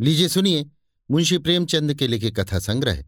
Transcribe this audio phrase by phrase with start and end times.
[0.00, 0.70] लीजिए सुनिए,
[1.10, 3.04] मुंशी प्रेमचंद के लिखे कथा संग्रह,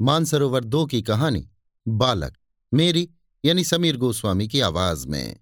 [0.00, 1.50] मानसरोवर दो की कहानी,
[1.88, 2.36] बालक,
[2.74, 3.10] मेरी,
[3.44, 5.36] यानी समीर गोस्वामी की आवाज़ में।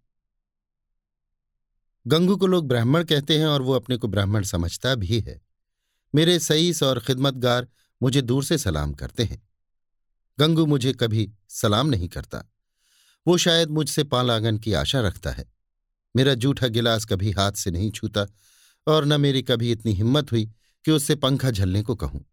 [2.06, 5.42] गंगू को लोग ब्राह्मण कहते हैं और वो अपने को ब्राह्मण समझता भी है।
[6.14, 7.68] मेरे सईस और खिदमतगार
[8.02, 9.48] मुझे दूर से सलाम करते हैं।
[10.40, 12.44] गंगू मुझे कभी सलाम नहीं करता।
[13.26, 15.52] वो शायद मुझसे पालागन की आशा रखता है।
[16.16, 18.26] मेरा जूठा गिलास कभी हाथ से नहीं छूता
[18.86, 20.52] और न मेरी कभी इतनी हिम्मत हुई
[20.88, 22.24] कि उससे पंखा झलने को कहूँ।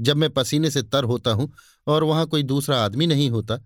[0.00, 1.52] जब मैं पसीने से तर होता हूँ
[1.86, 3.56] और वहाँ कोई दूसरा आदमी नहीं होता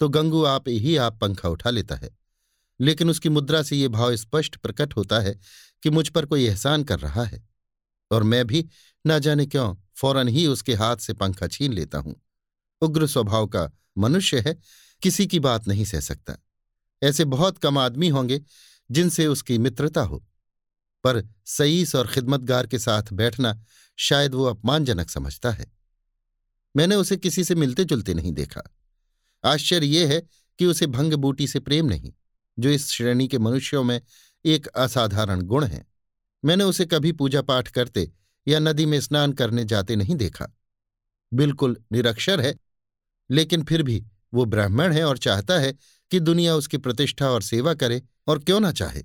[0.00, 2.10] तो गंगू आप ही आप पंखा उठा लेता है।
[2.80, 5.38] लेकिन उसकी मुद्रा से ये भाव स्पष्ट प्रकट होता है
[5.82, 7.48] कि मुझ पर कोई एहसान कर रहा है।
[8.10, 8.68] और मैं भी
[9.06, 12.22] न जाने क्यों फ़ौरन ही उसके हाथ से पंखा छीन लेता हूँ।
[12.82, 14.56] उग्र स्वभाव का मनुष्य है,
[15.02, 16.36] किसी की बात नहीं सह सकता।
[17.02, 18.42] ऐसे बहुत कम आदमी होंगे
[18.90, 20.24] जिनसे उसकी मित्रता हो।
[21.04, 23.60] पर सईस और खिदमतगार के साथ बैठना
[23.98, 25.72] शायद वो अपमानजनक समझता है।
[26.76, 28.62] मैंने उसे किसी से मिलते जुलते नहीं देखा।
[29.44, 30.20] आश्चर्य यह है
[30.58, 32.12] कि उसे भंग बूटी से प्रेम नहीं,
[32.58, 34.00] जो इस श्रेणी के मनुष्यों में
[34.44, 35.86] एक असाधारण गुण है।
[36.44, 38.12] मैंने उसे कभी पूजा पाठ करते
[38.48, 40.46] या नदी में स्नान करने जाते नहीं देखा।
[41.34, 42.54] बिल्कुल निरक्षर है,
[43.30, 45.72] लेकिन फिर भी वो ब्राह्मण है और चाहता है
[46.10, 49.02] कि दुनिया उसकी प्रतिष्ठा और सेवा करे और क्यों ना चाहे।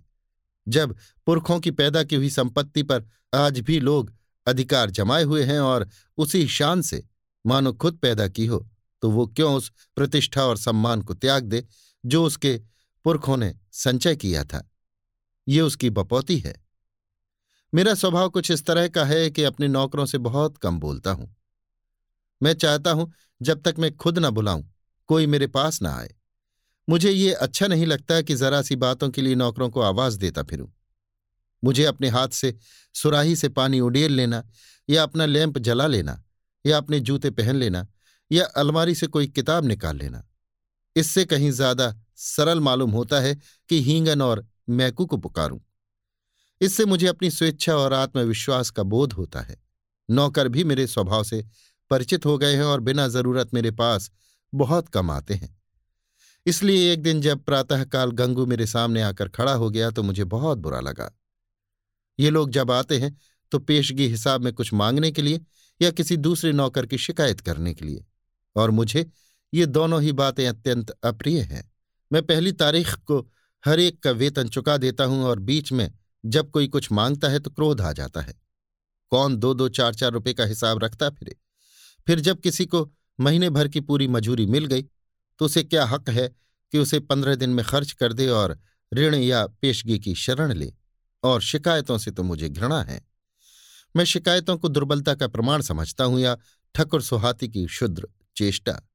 [0.71, 4.13] जब पुरखों की पैदा की हुई संपत्ति पर आज भी लोग
[4.47, 7.03] अधिकार जमाए हुए हैं और उसी शान से
[7.45, 8.67] मानो खुद पैदा की हो
[9.01, 11.65] तो वो क्यों उस प्रतिष्ठा और सम्मान को त्याग दे
[12.05, 12.61] जो उसके
[13.05, 14.67] पुरखों ने संचय किया था?
[15.47, 16.55] ये उसकी बपौती है।
[17.73, 21.35] मेरा स्वभाव कुछ इस तरह का है कि अपने नौकरों से बहुत कम बोलता हूँ।
[22.41, 24.63] मैं चाहता हूँ जब तक मैं खुद ना बुलाऊं,
[25.07, 26.15] कोई मेरे पास ना आए।
[26.91, 30.43] मुझे ये अच्छा नहीं लगता कि जरा सी बातों के लिए नौकरों को आवाज़ देता
[30.43, 30.67] फिरूं।
[31.63, 32.57] मुझे अपने हाथ से
[32.93, 34.43] सुराही से पानी उडेल लेना,
[34.89, 36.23] या अपना लैंप जला लेना,
[36.65, 37.87] या अपने जूते पहन लेना,
[38.31, 40.27] या अलमारी से कोई किताब निकाल लेना।
[40.95, 45.59] इससे कहीं ज़्यादा सरल मालूम होता है कि हींगन और मैकू को पुकारूं।
[46.61, 49.63] इससे मुझे अपनी स्वेच्छा और आत्मविश्वास का बोध होता है।
[50.09, 51.45] नौकर भी मेरे स्वभाव से
[51.89, 54.11] परिचित हो गए हैं और बिना ज़रूरत मेरे पास
[54.55, 55.60] बहुत कम आते हैं।
[56.45, 60.57] इसलिए एक दिन जब प्रातःकाल गंगू मेरे सामने आकर खड़ा हो गया तो मुझे बहुत
[60.57, 61.11] बुरा लगा।
[62.19, 63.17] ये लोग जब आते हैं
[63.51, 65.41] तो पेशगी हिसाब में कुछ मांगने के लिए
[65.81, 68.05] या किसी दूसरे नौकर की शिकायत करने के लिए।
[68.55, 69.09] और मुझे
[69.53, 71.69] ये दोनों ही बातें अत्यंत अप्रिय हैं।
[72.11, 73.19] मैं पहली तारीख को
[73.63, 75.91] हर एक का वेतन चुका देता हूँ और बीच में
[76.25, 78.33] जब कोई कुछ माँगता है तो क्रोध आ जाता है।
[79.11, 81.35] कौन दो दो चार चार रुपए का हिसाब रखता फिरे?
[82.07, 84.85] फिर जब किसी को महीने भर की पूरी मजूरी मिल गई
[85.41, 86.27] तो उसे क्या हक है
[86.71, 88.59] कि उसे पंद्रह दिन में खर्च कर दे और
[88.93, 90.73] ऋण या पेशगी की शरण ले?
[91.23, 93.01] और शिकायतों से तो मुझे घृणा है।
[93.95, 96.37] मैं शिकायतों को दुर्बलता का प्रमाण समझता हूँ या
[96.75, 98.89] ठकुर सुहाती की क्षुद्र चेष्टा।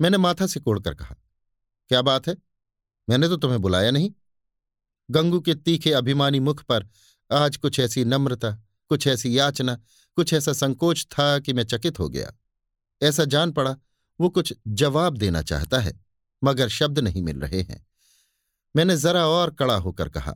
[0.00, 1.14] मैंने माथा से कोड़कर कहा,
[1.88, 2.36] क्या बात है?
[3.10, 4.12] मैंने तो तुम्हें बुलाया नहीं।
[5.10, 6.88] गंगू के तीखे अभिमानी मुख पर
[7.32, 8.50] आज कुछ ऐसी नम्रता,
[8.88, 9.80] कुछ ऐसी याचना,
[10.16, 12.32] कुछ ऐसा संकोच था कि मैं चकित हो गया।
[13.02, 13.76] ऐसा जान पड़ा
[14.20, 15.92] वो कुछ जवाब देना चाहता है,
[16.42, 17.84] मगर शब्द नहीं मिल रहे हैं।
[18.74, 20.34] मैंने जरा और कड़ा होकर कहा,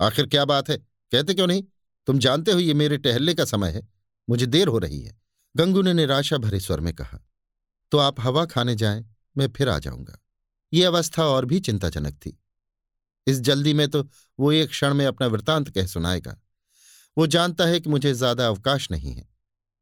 [0.00, 0.76] आखिर क्या बात है?
[1.12, 1.62] कहते क्यों नहीं?
[2.08, 3.86] तुम जानते हो ये मेरे टहलने का समय है,
[4.28, 5.16] मुझे देर हो रही है।
[5.54, 7.18] गंगू ने निराशा भरे स्वर में कहा
[7.92, 9.04] तो आप हवा खाने जाएँ,
[9.36, 10.18] मैं फिर आ जाऊँगा।
[10.72, 12.38] ये अवस्था और भी चिंताजनक थी।
[13.26, 14.02] इस जल्दी में तो
[14.38, 16.36] वो एक क्षण में अपना वृतांत कह सुनाएगा।
[17.16, 19.26] वो जानता है कि मुझे ज़्यादा अवकाश नहीं है।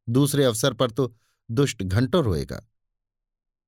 [0.08, 1.14] दूसरे अवसर पर तो
[1.48, 2.60] दुष्ट घंटों रोएगा।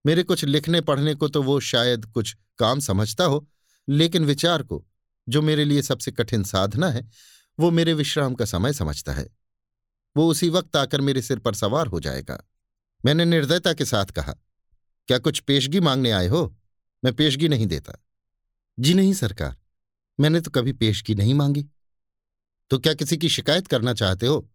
[0.07, 3.49] मेरे कुछ लिखने पढ़ने को तो वो शायद कुछ काम समझता हो,
[3.89, 4.87] लेकिन विचार को,
[5.29, 7.09] जो मेरे लिए सबसे कठिन साधना है,
[7.61, 9.29] वो मेरे विश्राम का समय समझता है।
[10.17, 12.49] वो उसी वक्त आकर मेरे सिर पर सवार हो जाएगा।
[13.05, 14.33] मैंने निर्दयता के साथ कहा,
[15.07, 16.57] क्या कुछ पेशगी मांगने आए हो?
[17.05, 18.05] मैं पेशगी नहीं देता।
[18.79, 19.57] जी नहीं, सरकार।
[20.21, 21.67] मैंने तो कभी पेशगी नहीं मांगी।
[22.71, 24.51] तो क्या किसी की शिकायत करना चाहते हो?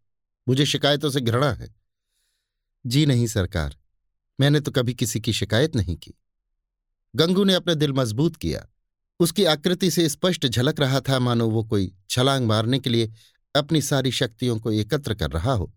[0.48, 1.75] मुझे शिकायतों से घृणा है।
[2.86, 3.78] जी नहीं, सरकार।
[4.39, 6.13] मैंने तो कभी किसी की शिकायत नहीं की।
[7.15, 8.65] गंगू ने अपना दिल मज़बूत किया।
[9.19, 13.13] उसकी आकृति से स्पष्ट झलक रहा था, मानो वो कोई छलांग मारने के लिए
[13.56, 15.74] अपनी सारी शक्तियों को एकत्र कर रहा हो,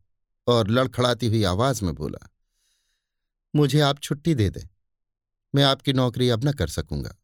[0.47, 2.29] और लड़खड़ाती हुई आवाज़ में बोला,
[3.55, 4.69] मुझे आप छुट्टी दे दें।
[5.55, 7.15] मैं आपकी नौकरी अब न कर सकूँगा।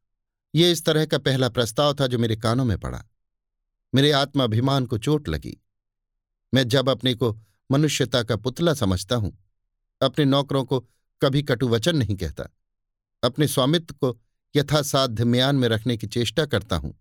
[0.54, 3.04] ये इस तरह का पहला प्रस्ताव था जो मेरे कानों में पड़ा।
[3.94, 5.56] मेरे आत्माभिमान को चोट लगी।
[6.54, 7.36] मैं जब अपने को
[7.70, 9.36] मनुष्यता का पुतला समझता हूँ,
[10.00, 10.84] अपने नौकरों को
[11.22, 12.44] कभी कटु वचन नहीं कहता।
[13.22, 14.18] अपने स्वामित्व को
[14.54, 16.94] यथासाध्य म्यान में रखने की चेष्टा करता हूँ।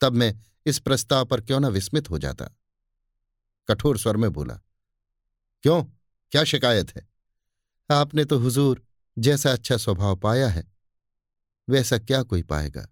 [0.00, 0.34] तब मैं
[0.66, 2.48] इस प्रस्ताव पर क्यों न विस्मित हो जाता।
[3.68, 4.54] कठोर स्वर में बोला,
[5.62, 5.82] क्यों?
[6.32, 7.06] क्या शिकायत है?
[7.90, 8.82] आपने तो हुजूर
[9.18, 10.64] जैसा अच्छा स्वभाव पाया है,
[11.68, 12.86] वैसा क्या कोई पाएगा?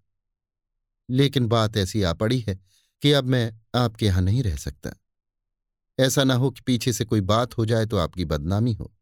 [1.11, 2.58] लेकिन बात ऐसी आ पड़ी है
[3.03, 4.91] कि अब मैं आपके यहाँ नहीं रह सकता।
[5.99, 8.93] ऐसा ना हो कि पीछे से कोई बात हो जाए तो आपकी बदनामी हो।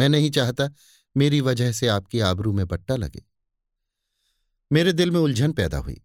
[0.00, 0.68] मैं नहीं चाहता
[1.16, 3.22] मेरी वजह से आपकी आबरू में बट्टा लगे।
[4.72, 6.00] मेरे दिल में उलझन पैदा हुई।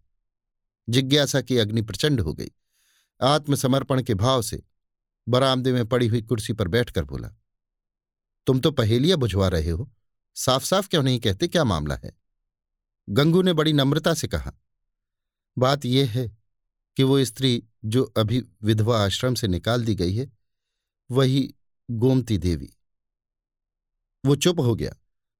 [0.88, 2.50] जिज्ञासा की अग्नि प्रचंड हो गई।
[3.20, 4.62] आत्मसमर्पण के भाव से
[5.28, 7.28] बरामदे में पड़ी हुई कुर्सी पर बैठकर बोला,
[8.46, 9.90] तुम तो पहेलियाँ बुझवा रहे हो।
[10.36, 11.48] साफ़ साफ़ क्यों नहीं कहते?
[11.48, 12.12] क्या मामला है?
[13.08, 14.52] गंगू ने बड़ी नम्रता से कहा,
[15.58, 16.28] बात यह है
[16.96, 20.30] कि वो स्त्री जो अभी विधवा आश्रम से निकाल दी गई है,
[21.10, 21.54] वही
[21.90, 22.75] गोमती देवी।
[24.24, 24.94] वो चुप हो गया।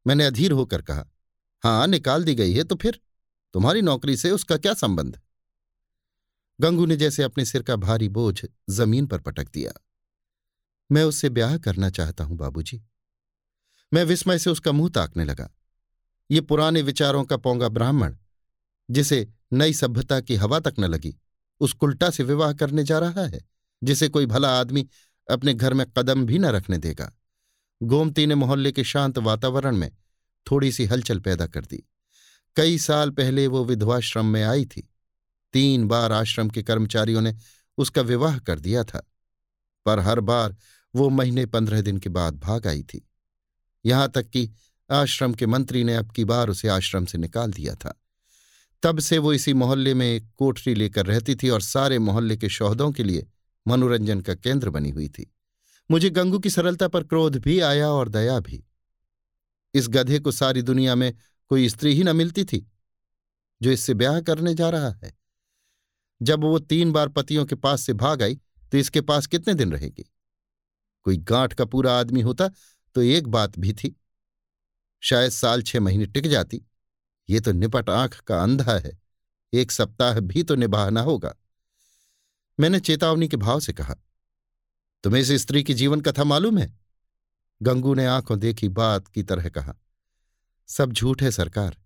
[0.07, 1.07] मैंने अधीर होकर कहा,
[1.63, 3.01] हाँ, निकाल दी गई है तो फिर?
[3.53, 5.21] तुम्हारी नौकरी से उसका क्या संबंध?
[6.61, 9.73] गंगू ने जैसे अपने सिर का भारी बोझ ज़मीन पर पटक दिया।
[10.93, 12.83] मैं उससे ब्याह करना चाहता हूँ, बाबूजी।
[13.93, 15.51] मैं विस्मय से उसका मुँह ताकने लगा।
[16.31, 18.17] ये पुराने विचारों का पोंगा ब्राह्मण,
[18.91, 21.17] जिसे नई सभ्यता की हवा तक न लगी,
[21.61, 23.45] उस कुल्टा से विवाह करने जा रहा है,
[23.83, 24.89] जिसे कोई भला आदमी
[25.31, 27.13] अपने घर में कदम भी न रखने देगा।
[27.83, 29.91] गोमती ने मोहल्ले के शांत वातावरण में
[30.51, 31.89] थोड़ी सी हलचल पैदा कर दी।
[32.57, 34.93] कई साल पहले वो विधवाश्रम में आई थी।
[35.53, 37.37] तीन बार आश्रम के कर्मचारियों ने
[37.79, 39.13] उसका विवाह कर दिया था।
[39.87, 40.57] पर हर बार
[40.95, 43.09] वो महीने पंद्रह दिन के बाद भाग आई थी।
[43.85, 44.51] यहाँ तक कि
[44.91, 48.03] आश्रम के मंत्री ने अब की बार उसे आश्रम से निकाल दिया था।
[48.83, 52.49] तब से वो इसी मोहल्ले में एक कोठरी लेकर रहती थी और सारे मोहल्ले के
[52.49, 53.27] शौहदों के लिए
[53.69, 55.36] मनोरंजन का केंद्र बनी हुई थी।
[55.91, 58.65] मुझे गंगू की सरलता पर क्रोध भी आया और दया भी।
[59.75, 61.13] इस गधे को सारी दुनिया में
[61.51, 62.67] कोई स्त्री ही न मिलती थी,
[63.63, 65.13] जो इससे ब्याह करने जा रहा है।
[66.21, 68.41] जब वो तीन बार पतियों के पास से भाग आई
[68.73, 70.05] तो इसके पास कितने दिन रहेगी?
[71.07, 72.49] कोई गांठ का पूरा आदमी होता
[72.95, 73.95] तो एक बात भी थी।
[75.03, 76.61] शायद साल छह महीने टिक जाती।
[77.29, 78.99] ये तो निपट आँख का अंधा है।
[79.53, 81.35] एक सप्ताह भी तो निभाना होगा।
[82.61, 83.97] मैंने चेतावनी के भाव से कहा
[85.07, 86.79] तुम्हें इस स्त्री की जीवन कथा मालूम है?
[87.61, 89.75] गंगू ने आँखों देखी बात की तरह कहा,
[90.69, 91.77] सब झूठ है सरकार।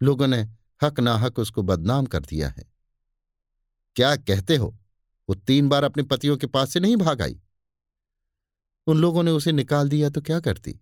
[0.00, 0.40] लोगों ने
[0.80, 2.66] हक ना हक उसको बदनाम कर दिया है।
[3.96, 4.74] क्या कहते हो?
[5.28, 7.40] वो तीन बार अपने पतियों के पास से नहीं भाग आई।
[8.86, 10.72] उन लोगों ने उसे निकाल दिया तो क्या करती?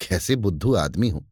[0.00, 1.26] कैसे बुद्धू आदमी हो?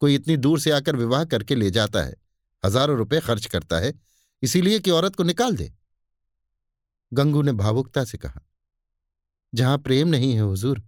[0.00, 2.16] कोई इतनी दूर से आकर विवाह करके ले जाता है,
[2.64, 3.94] हज़ारों रुपए खर्च करता है,
[4.42, 5.74] इसीलिए कि औरत को निकाल दे।
[7.14, 8.40] गंगू ने भावुकता से कहा,
[9.54, 10.82] जहाँ प्रेम नहीं है हुजूर,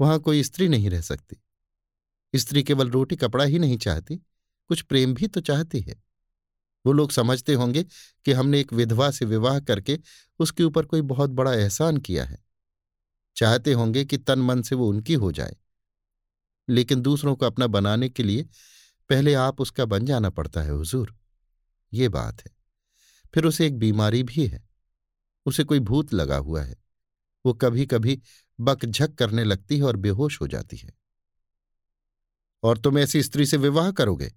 [0.00, 1.42] वहाँ कोई स्त्री नहीं रह सकती।
[2.36, 4.16] स्त्री केवल रोटी, कपड़ा ही नहीं चाहती,
[4.66, 6.02] कुछ प्रेम भी तो चाहती है।
[6.86, 7.84] वो लोग समझते होंगे
[8.24, 9.98] कि हमने एक विधवा से विवाह करके
[10.38, 12.44] उसके ऊपर कोई बहुत बड़ा एहसान किया है।
[13.36, 15.56] चाहते होंगे कि तन मन से वो उनकी हो जाए।
[16.68, 18.48] लेकिन दूसरों को अपना बनाने के लिए
[19.08, 21.18] पहले आप उसका बन जाना पड़ता है हुजूर।
[21.92, 22.56] ये बात है।
[23.34, 24.69] फिर उसे एक बीमारी भी है।
[25.46, 26.76] उसे कोई भूत लगा हुआ है।
[27.44, 28.22] वो कभी कभी
[28.60, 30.92] बकझक करने लगती है और बेहोश हो जाती है।
[32.62, 34.32] और तुम ऐसी स्त्री से विवाह करोगे?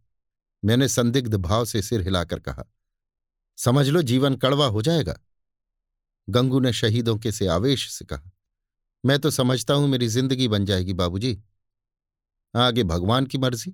[0.65, 2.63] मैंने संदिग्ध भाव से सिर हिलाकर कहा।
[3.57, 5.19] समझ लो, जीवन कड़वा हो जाएगा।
[6.29, 8.31] गंगू ने शहीदों के से आवेश से कहा।
[9.05, 11.43] मैं तो समझता हूँ मेरी ज़िंदगी बन जाएगी, बाबूजी।
[12.55, 13.73] आगे भगवान की मर्ज़ी।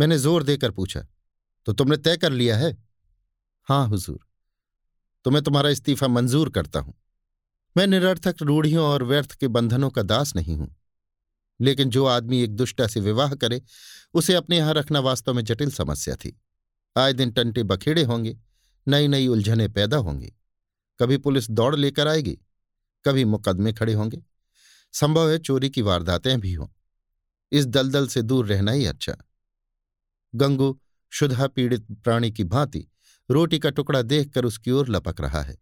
[0.00, 1.06] मैंने ज़ोर देकर पूछा
[1.66, 2.76] तो तुमने तय कर लिया है?
[3.62, 4.25] हाँ, हुजूर।
[5.26, 6.94] तो मैं तुम्हारा इस्तीफा मंजूर करता हूँ।
[7.76, 10.76] मैं निरर्थक, रूढ़ियों और व्यर्थ के बंधनों का दास नहीं हूँ।
[11.60, 13.62] लेकिन जो आदमी एक दुष्टा से विवाह करे,
[14.14, 16.40] उसे अपने यहाँ रखना वास्तव में जटिल समस्या थी।
[16.96, 18.38] आए दिन टंटे बखेड़े होंगे
[18.88, 20.32] नई नई उलझने पैदा होंगी।
[21.00, 22.38] कभी पुलिस दौड़ लेकर आएगी,
[23.04, 24.22] कभी मुकदमे खड़े होंगे।
[24.92, 26.68] संभव है चोरी की वारदातें भी हों।
[27.52, 29.16] इस दलदल से दूर रहना ही अच्छा।
[30.34, 30.80] गंगू
[31.10, 32.88] शुद्धा पीड़ित प्राणी की भांति
[33.30, 35.58] रोटी का टुकड़ा देखकर उसकी ओर लपक रहा है।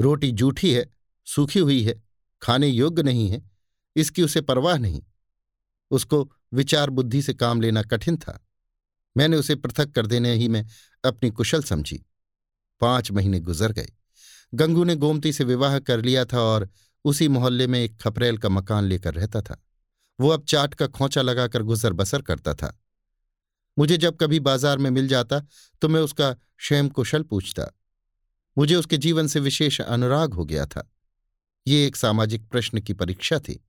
[0.00, 0.90] रोटी जूठी है,
[1.24, 2.02] सूखी हुई है,
[2.42, 3.50] खाने योग्य नहीं है,
[3.96, 5.02] इसकी उसे परवाह नहीं।
[5.90, 8.46] उसको विचार बुद्धि से काम लेना कठिन था।
[9.16, 10.66] मैंने उसे पृथक कर देने ही में
[11.04, 12.06] अपनी कुशल समझी।
[12.80, 13.88] पाँच महीने गुजर गए।
[14.54, 16.68] गंगू ने गोमती से विवाह कर लिया था और
[17.04, 19.64] उसी मोहल्ले में एक खपरेल का मकान लेकर रहता था।
[20.20, 22.80] वो अब चाट का खोंचा लगाकर गुजर बसर करता था।
[23.76, 25.40] मुझे जब कभी बाज़ार में मिल जाता
[25.82, 27.70] तो मैं उसका क्षेम कुशल पूछता।
[28.56, 30.90] मुझे उसके जीवन से विशेष अनुराग हो गया था।
[31.66, 33.60] ये एक सामाजिक प्रश्न की परीक्षा थी।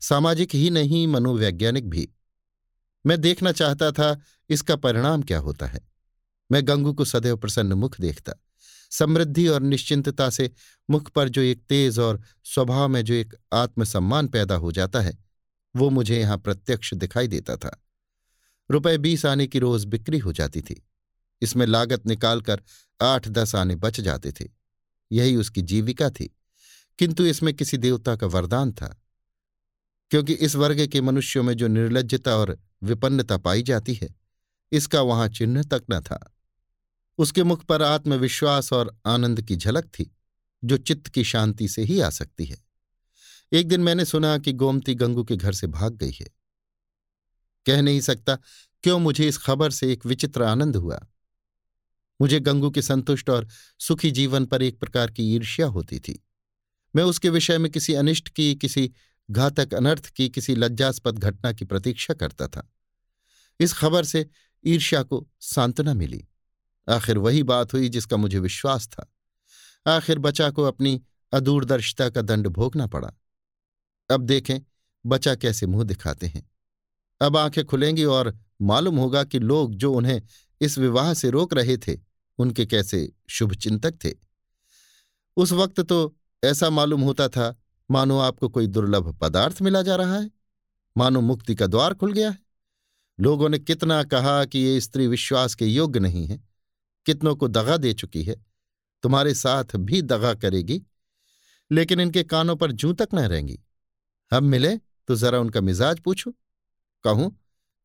[0.00, 2.08] सामाजिक ही नहीं, मनोवैज्ञानिक भी।
[3.04, 5.80] मैं देखना चाहता था, इसका परिणाम क्या होता है।
[6.50, 8.32] मैं गंगू को सदैव प्रसन्न मुख देखता।
[8.92, 10.50] समृद्धि और निश्चिंतता से
[10.88, 15.18] मुख पर जो एक तेज और स्वभाव में जो एक आत्मसम्मान पैदा हो जाता है,
[15.74, 17.76] वो मुझे यहाँ प्रत्यक्ष दिखाई देता था।
[18.70, 20.86] रुपए बीस आने की रोज बिक्री हो जाती थी।
[21.42, 22.62] इसमें लागत निकालकर
[23.02, 24.48] आठ दस आने बच जाते थे।
[25.12, 26.36] यही उसकी जीविका थी।
[26.98, 29.02] किंतु इसमें किसी देवता का वरदान था।
[30.10, 34.14] क्योंकि इस वर्ग के मनुष्यों में जो निर्लजता और विपन्नता पाई जाती है,
[34.72, 36.34] इसका वहाँ चिन्ह तक न था।
[37.18, 40.16] उसके मुख पर आत्मविश्वास और आनंद की झलक थी,
[40.64, 42.58] जो चित्त की शांति से ही आ सकती है।
[43.52, 46.39] एक दिन मैंने सुना कि गोमती गंगू के घर से भाग गई है।
[47.66, 48.36] कह नहीं सकता,
[48.82, 51.06] क्यों मुझे इस खबर से एक विचित्र आनंद हुआ?
[52.20, 53.48] मुझे गंगू के संतुष्ट और
[53.78, 56.26] सुखी जीवन पर एक प्रकार की ईर्ष्या होती थी।
[56.96, 58.92] मैं उसके विषय में किसी अनिष्ट की, किसी
[59.30, 62.72] घातक अनर्थ की, किसी लज्जास्पद घटना की प्रतीक्षा करता था।
[63.60, 64.28] इस खबर से
[64.64, 66.28] ईर्ष्या को सांत्वना मिली।
[66.88, 69.12] आखिर वही बात हुई जिसका मुझे विश्वास था।
[69.86, 71.02] आखिर बचा को अपनी
[71.32, 73.12] अदूरदर्शिता का दंड भोगना पड़ा।
[74.10, 74.60] अब देखें,
[75.06, 76.49] बचा कैसे मुँह दिखाते हैं।
[77.20, 80.22] अब आँखें खुलेंगी और मालूम होगा कि लोग जो उन्हें
[80.60, 81.98] इस विवाह से रोक रहे थे,
[82.38, 84.12] उनके कैसे शुभचिंतक थे।
[85.36, 87.56] उस वक्त तो ऐसा मालूम होता था,
[87.90, 90.30] मानो आपको कोई दुर्लभ पदार्थ मिला जा रहा है।
[90.96, 92.38] मानो मुक्ति का द्वार खुल गया है।
[93.20, 96.40] लोगों ने कितना कहा कि ये स्त्री विश्वास के योग्य नहीं है।
[97.06, 98.36] कितनों को दगा दे चुकी है।
[99.02, 100.82] तुम्हारे साथ भी दगा करेगी,
[101.70, 103.58] लेकिन इनके कानों पर जू तक न रहेंगी।
[104.32, 106.34] हम मिले तो जरा उनका मिजाज पूछो।
[107.04, 107.30] कहूँ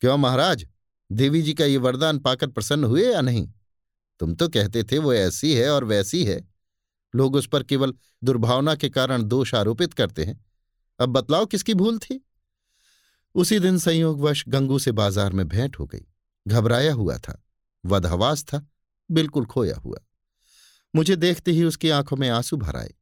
[0.02, 0.68] क्यों महाराज?
[1.12, 3.54] देवी जी का ये वरदान पाकर प्रसन्न हुए या नहीं?
[4.20, 6.42] तुम तो कहते थे वो ऐसी है और वैसी है।
[7.14, 7.94] लोग उस पर केवल
[8.24, 10.46] दुर्भावना के कारण दोष आरोपित करते हैं।
[11.00, 12.26] अब बतलाओ किसकी भूल थी?
[13.36, 16.06] उसी दिन संयोगवश गंगू से बाज़ार में भेंट हो गई।
[16.48, 17.44] घबराया हुआ था।
[17.86, 18.68] वधवास था।
[19.12, 19.98] बिल्कुल खोया हुआ।
[20.96, 22.94] मुझे देखते ही उसकी आँखों में आँसू भर आए।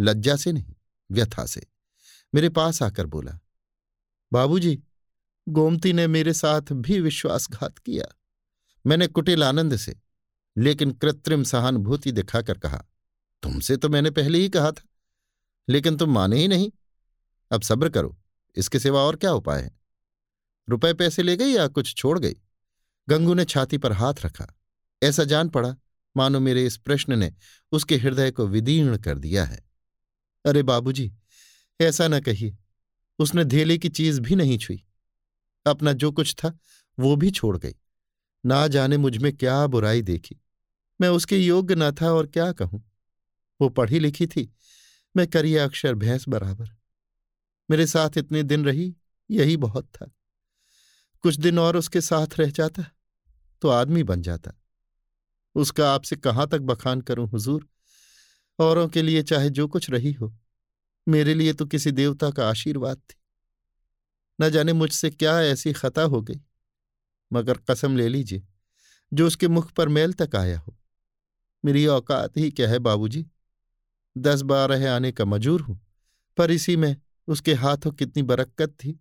[0.00, 0.74] लज्जा से नहीं,
[1.10, 1.66] व्यथा से।
[2.34, 3.38] मेरे पास आकर बोला,
[4.32, 4.82] बाबूजी
[5.48, 8.04] गोमती ने मेरे साथ भी विश्वासघात किया।
[8.86, 9.96] मैंने कुटिल आनंद से,
[10.56, 12.84] लेकिन कृत्रिम सहानुभूति दिखाकर कहा,
[13.42, 14.82] तुमसे तो मैंने पहले ही कहा था,
[15.68, 16.70] लेकिन तुम माने ही नहीं।
[17.50, 18.18] अब सब्र करो,
[18.56, 19.80] इसके सिवा और क्या उपाय है?
[20.68, 22.36] रुपए पैसे ले गई या कुछ छोड़ गई?
[23.08, 24.46] गंगू ने छाती पर हाथ रखा।
[25.02, 25.76] ऐसा जान पड़ा,
[26.16, 27.32] मानो मेरे इस प्रश्न ने
[27.72, 29.64] उसके हृदय को विदीर्ण कर दिया है।
[30.44, 31.12] अरे बाबूजी,
[31.80, 32.56] ऐसा न कहिए,
[33.18, 34.84] उसने धेले की चीज़ भी नहीं छुई।
[35.66, 36.58] अपना जो कुछ था,
[36.98, 37.74] वो भी छोड़ गई।
[38.46, 40.40] ना जाने मुझमें क्या बुराई देखी।
[41.00, 42.92] मैं उसके योग्य न था और क्या कहूँ?
[43.60, 44.54] वो पढ़ी लिखी थी।
[45.16, 46.68] मैं करिए अक्षर भैंस बराबर।
[47.70, 48.96] मेरे साथ इतने दिन रही,
[49.30, 50.10] यही बहुत था।
[51.22, 52.84] कुछ दिन और उसके साथ रह जाता
[53.60, 54.52] तो आदमी बन जाता।
[55.54, 57.68] उसका आपसे कहाँ तक बखान करूँ, हुजूर?
[58.58, 60.38] औरों के लिए चाहे जो कुछ रही हो।
[61.08, 63.21] मेरे लिए तो किसी देवता का आशीर्वाद थी।
[64.42, 66.40] न जाने मुझसे क्या ऐसी खता हो गई।
[67.32, 68.42] मगर कसम ले लीजिए,
[69.12, 70.76] जो उसके मुख पर मेल तक आया हो।
[71.64, 73.26] मेरी औकात ही क्या है बाबूजी?
[74.18, 75.80] दस बारह आने का मजूर हूँ,
[76.36, 76.96] पर इसी में
[77.28, 78.92] उसके हाथों कितनी बरक्कत थी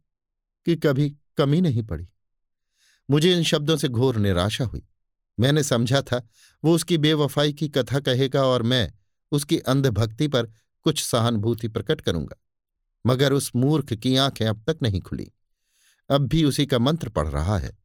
[0.66, 2.08] कि कभी कमी नहीं पड़ी।
[3.10, 4.88] मुझे इन शब्दों से घोर निराशा हुई।
[5.40, 6.28] मैंने समझा था,
[6.64, 8.94] वो उसकी बेवफाई की कथा कहेगा और मैं
[9.32, 12.38] उसकी अंधभक्ति पर कुछ सहानुभूति प्रकट करूँगा।
[13.05, 15.31] मगर उस मूर्ख की आँखें अब तक नहीं खुली।
[16.10, 17.77] अब भी उसी का मंत्र पढ़ रहा है।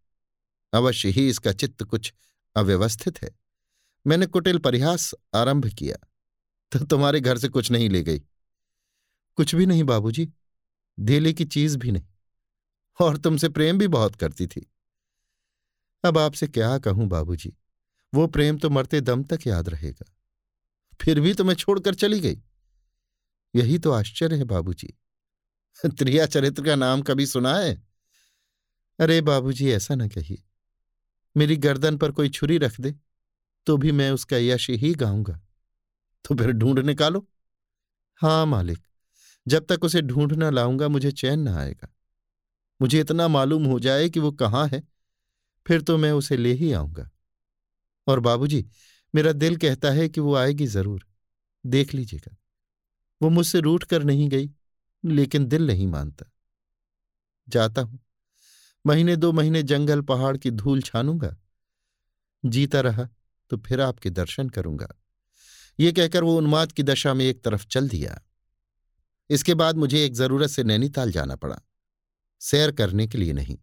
[0.75, 2.15] अवश्य ही इसका चित्त कुछ
[2.57, 3.31] अव्यवस्थित है।
[4.07, 6.09] मैंने कुटिल परिहास आरंभ किया।
[6.73, 8.19] तो तुम्हारे घर से कुछ नहीं ले गई।
[9.37, 10.33] कुछ भी नहीं बाबूजी।
[11.01, 12.07] धेले की चीज़ भी नहीं।
[13.01, 14.73] और तुमसे प्रेम भी बहुत करती थी।
[16.05, 17.57] अब आपसे क्या कहूँ बाबूजी?
[18.15, 20.13] वो प्रेम तो मरते दम तक याद रहेगा।
[21.01, 22.43] फिर भी तुम्हें छोड़कर चली गई।
[23.57, 24.99] यही तो आश्चर्य है बाबूजी।
[25.99, 27.83] त्रिया चरित्र का नाम कभी सुना है?
[29.01, 30.43] अरे बाबूजी, ऐसा न कहिए।
[31.37, 32.95] मेरी गर्दन पर कोई छुरी रख दे
[33.67, 35.41] तो भी मैं उसका यश ही गाऊँगा।
[36.25, 37.27] तो फिर ढूंढ निकालो।
[38.17, 38.79] हाँ मालिक,
[39.49, 41.89] जब तक उसे ढूंढ ना लाऊँगा, मुझे चैन ना आएगा।
[42.83, 44.83] मुझे इतना मालूम हो जाए कि वो कहाँ है,
[45.67, 47.11] फिर तो मैं उसे ले ही आऊँगा।
[48.07, 48.67] और बाबूजी,
[49.15, 51.07] मेरा दिल कहता है कि वो आएगी ज़रूर।
[51.67, 52.37] देख लीजिएगा।
[53.23, 54.51] वो मुझसे रूठ कर नहीं गई।
[55.05, 56.33] लेकिन दिल नहीं मानता।
[57.49, 58.01] जाता हूँ।
[58.87, 61.37] महीने दो महीने जंगल, पहाड़ की धूल छानूँगा।
[62.45, 63.09] जीता रहा
[63.51, 64.89] तो फिर आपके दर्शन करूँगा।
[65.81, 68.23] ये कहकर वो उन्माद की दशा में एक तरफ़ चल दिया।
[69.31, 71.61] इसके बाद मुझे एक ज़रूरत से नैनीताल जाना पड़ा।
[72.41, 73.59] सैर करने के लिए नहीं।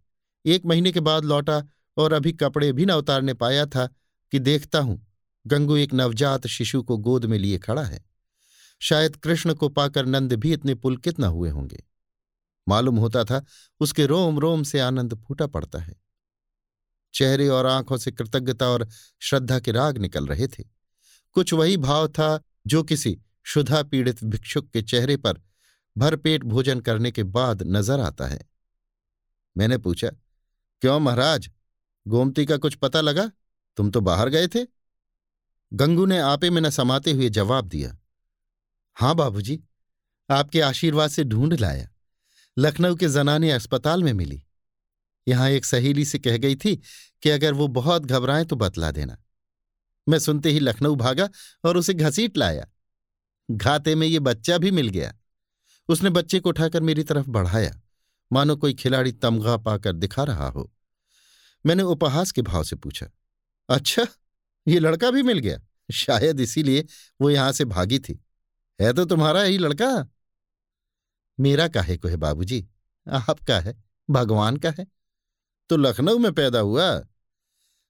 [0.46, 1.64] एक महीने के बाद लौटा
[1.98, 3.88] और अभी कपड़े भी न उतारने पाया था
[4.32, 5.08] कि देखता हूँ,
[5.48, 8.13] गंगू एक नवजात शिशु को गोद में लिए खड़ा है।
[8.84, 11.84] शायद कृष्ण को पाकर नंद भी इतने पुलकित न हुए होंगे।
[12.68, 13.44] मालूम होता था
[13.80, 15.96] उसके रोम रोम से आनंद फूटा पड़ता है।
[17.14, 18.88] चेहरे और आँखों से कृतज्ञता और
[19.22, 20.64] श्रद्धा के राग निकल रहे थे।
[21.32, 25.42] कुछ वही भाव था जो किसी शुद्धा पीड़ित भिक्षुक के चेहरे पर
[25.98, 28.40] भरपेट भोजन करने के बाद नज़र आता है।
[29.58, 30.10] मैंने पूछा,
[30.82, 31.50] क्यों महाराज,
[32.08, 33.32] गोमती का कुछ पता लगा?
[33.78, 34.66] तुम तो बाहर गए थे?
[35.74, 37.98] गंगू ने आपे में न समाते हुए जवाब दिया
[38.96, 39.64] हाँ बाबूजी,
[40.30, 41.90] आपके आशीर्वाद से ढूंढ लाया।
[42.58, 44.44] लखनऊ के जनाने अस्पताल में मिली।
[45.28, 46.76] यहाँ एक सहेली से कह गई थी
[47.22, 49.18] कि अगर वो बहुत घबराए तो बतला देना।
[50.10, 51.30] मैं सुनते ही लखनऊ भागा
[51.66, 52.68] और उसे घसीट लाया।
[53.52, 55.14] घाते में ये बच्चा भी मिल गया।
[55.90, 57.82] उसने बच्चे को उठाकर मेरी तरफ़ बढ़ाया।
[58.34, 60.72] मानो कोई खिलाड़ी तमगा पाकर दिखा रहा हो।
[61.66, 63.08] मैंने उपहास के भाव से पूछा
[63.70, 64.08] अच्छा
[64.68, 65.60] ये लड़का भी मिल गया?
[65.92, 66.86] शायद इसीलिए
[67.22, 68.24] वो यहाँ से भागी थी।
[68.82, 70.08] है तो तुम्हारा यही लड़का?
[71.40, 72.68] मेरा काहे को है बाबूजी?
[73.08, 74.88] आपका है, भगवान का है।
[75.70, 77.08] तो लखनऊ में पैदा हुआ?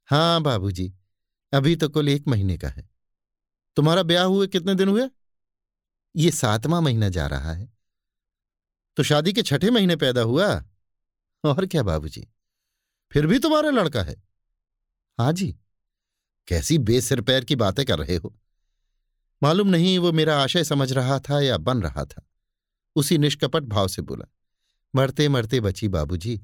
[0.06, 0.94] हाँ बाबूजी,
[1.54, 2.90] अभी तो कुल एक महीने का है।
[3.76, 5.10] तुम्हारा ब्याह हुए कितने दिन हुए?
[6.16, 7.74] ये सातवां महीना जा रहा है।
[8.98, 10.66] तो शादी के छठे महीने पैदा हुआ?
[11.44, 12.28] और क्या बाबूजी?
[13.12, 14.24] फिर भी तुम्हारा लड़का है।
[15.18, 15.56] हाँ जी।
[16.48, 18.36] कैसी बेसिर पैर की बातें कर रहे हो?
[19.44, 22.28] मालूम नहीं वो मेरा आशय समझ रहा था या बन रहा था।
[22.96, 24.26] उसी निष्कपट भाव से बोला,
[24.94, 26.40] मरते मरते बची बाबूजी,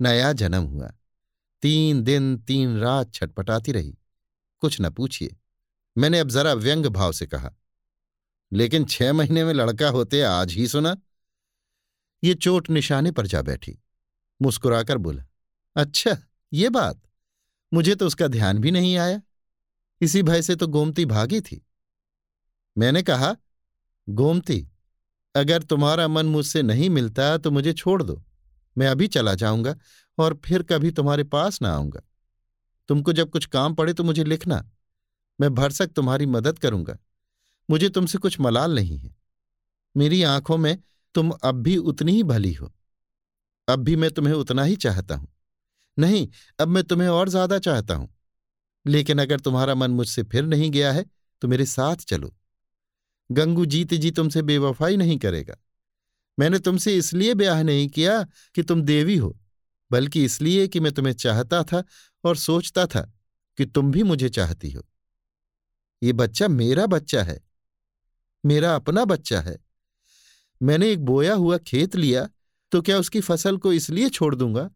[0.00, 0.90] नया जन्म हुआ।
[1.62, 3.96] तीन दिन तीन रात छटपटाती रही,
[4.62, 5.36] कुछ न पूछिए।
[5.96, 7.50] मैंने अब जरा व्यंग भाव से कहा,
[8.52, 10.96] लेकिन छह महीने में लड़का होते आज ही सुना।
[12.22, 13.78] ये चोट निशाने पर जा बैठी,
[14.40, 15.24] मुस्कुराकर बोला
[15.76, 16.16] अच्छा
[16.52, 17.00] ये बात,
[17.72, 19.20] मुझे तो उसका ध्यान भी नहीं आया।
[20.00, 21.66] इसी भय से तो गोमती भागी थी।
[22.80, 23.36] मैंने कहा,
[24.08, 24.68] गोमती,
[25.34, 28.22] अगर तुम्हारा मन मुझसे नहीं मिलता तो मुझे छोड़ दो।
[28.78, 29.76] मैं अभी चला जाऊँगा
[30.18, 32.00] और फिर कभी तुम्हारे पास ना आऊँगा।
[32.88, 34.70] तुमको जब कुछ काम पड़े तो मुझे लिखना।
[35.40, 36.98] मैं भरसक तुम्हारी मदद करूँगा।
[37.70, 39.14] मुझे तुमसे कुछ मलाल नहीं है।
[39.96, 40.76] मेरी आँखों में
[41.14, 42.72] तुम अब भी उतनी ही भली हो।
[43.68, 45.28] अब भी मैं तुम्हें उतना ही चाहता हूँ।
[45.98, 46.28] नहीं,
[46.60, 48.08] अब मैं तुम्हें और ज़्यादा चाहता हूँ।
[48.86, 51.06] लेकिन अगर तुम्हारा मन मुझसे फिर नहीं गया है
[51.42, 52.36] तो मेरे साथ चलो।
[53.30, 55.56] गंगू जीते जी तुमसे बेवफाई नहीं करेगा।
[56.38, 58.22] मैंने तुमसे इसलिए ब्याह नहीं किया
[58.54, 59.36] कि तुम देवी हो,
[59.90, 61.82] बल्कि इसलिए कि मैं तुम्हें चाहता था
[62.24, 63.00] और सोचता था
[63.58, 64.82] कि तुम भी मुझे चाहती हो।
[66.02, 67.40] ये बच्चा मेरा बच्चा है,
[68.44, 69.58] मेरा अपना बच्चा है।
[70.60, 72.28] मैंने एक बोया हुआ खेत लिया
[72.72, 74.70] तो क्या उसकी फ़सल को इसलिए छोड़ दूँगा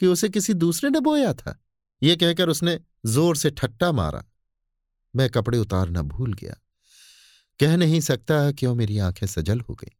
[0.00, 1.58] कि उसे किसी दूसरे ने बोया था?
[2.02, 4.24] ये कहकर उसने ज़ोर से ठट्टा मारा।
[5.14, 6.54] मैं कपड़े उतारना भूल गया।
[7.60, 9.92] कह नहीं सकता क्यों मेरी आँखें सजल हो गई।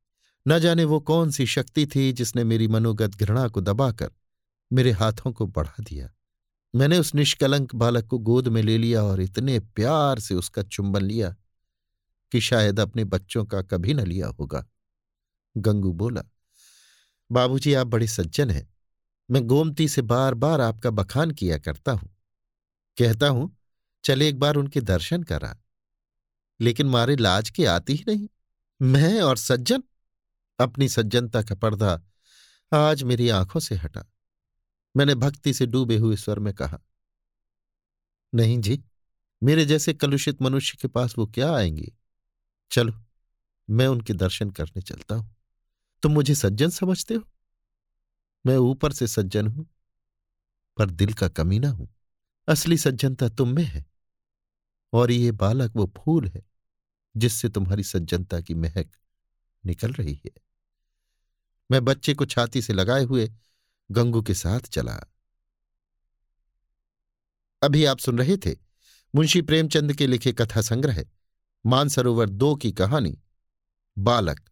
[0.49, 4.11] न जाने वो कौन सी शक्ति थी जिसने मेरी मनोगत घृणा को दबाकर
[4.73, 6.11] मेरे हाथों को बढ़ा दिया।
[6.75, 11.03] मैंने उस निष्कलंक बालक को गोद में ले लिया और इतने प्यार से उसका चुंबन
[11.03, 11.35] लिया
[12.33, 14.67] कि शायद अपने बच्चों का कभी न लिया होगा।
[15.57, 16.23] गंगू बोला,
[17.33, 18.75] बाबूजी, आप बड़े सज्जन हैं।
[19.31, 22.17] मैं गोमती से बार बार आपका बखान किया करता हूँ।
[22.99, 23.57] कहता हूँ,
[24.05, 25.62] चले एक बार उनके दर्शन करा।
[26.63, 28.29] लेकिन मारे लाज के आती ही नहीं।
[28.81, 29.83] मैं और सज्जन?
[30.59, 32.01] अपनी सज्जनता का पर्दा
[32.73, 34.05] आज मेरी आँखों से हटा।
[34.95, 36.79] मैंने भक्ति से डूबे हुए स्वर में कहा,
[38.33, 38.83] नहीं जी,
[39.43, 41.93] मेरे जैसे कलुषित मनुष्य के पास वो क्या आएँगे?
[42.71, 42.93] चलो,
[43.69, 45.35] मैं उनके दर्शन करने चलता हूँ।
[46.03, 47.23] तुम मुझे सज्जन समझते हो?
[48.47, 49.67] मैं ऊपर से सज्जन हूँ,
[50.77, 51.89] पर दिल का कमीना हूँ।
[52.49, 53.85] असली सज्जनता तुम में है,
[54.93, 56.43] और ये बालक वो फूल है।
[57.17, 58.91] जिससे तुम्हारी सज्जनता की महक
[59.67, 60.31] निकल रही है।
[61.71, 63.33] मैं बच्चे को छाती से लगाए हुए
[63.91, 65.13] गंगू के साथ चला।
[67.63, 68.57] अभी आप सुन रहे थे
[69.15, 71.05] मुंशी प्रेमचंद के लिखे कथा संग्रह,
[71.67, 73.23] मानसरोवर दो की कहानी,
[73.99, 74.51] बालक,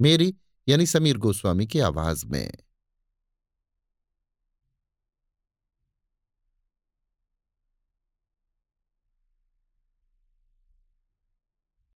[0.00, 0.34] मेरी
[0.68, 2.56] यानी समीर गोस्वामी की आवाज़ में।